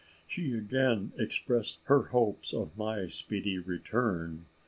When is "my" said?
2.75-3.05